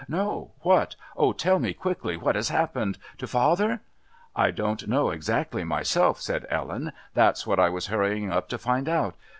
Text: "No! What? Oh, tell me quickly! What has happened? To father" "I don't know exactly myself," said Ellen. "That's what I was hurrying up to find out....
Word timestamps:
"No! 0.07 0.49
What? 0.61 0.95
Oh, 1.15 1.31
tell 1.31 1.59
me 1.59 1.75
quickly! 1.75 2.17
What 2.17 2.33
has 2.35 2.49
happened? 2.49 2.97
To 3.19 3.27
father" 3.27 3.81
"I 4.35 4.49
don't 4.49 4.87
know 4.87 5.11
exactly 5.11 5.63
myself," 5.63 6.19
said 6.19 6.47
Ellen. 6.49 6.91
"That's 7.13 7.45
what 7.45 7.59
I 7.59 7.69
was 7.69 7.85
hurrying 7.85 8.31
up 8.31 8.49
to 8.49 8.57
find 8.57 8.89
out.... 8.89 9.13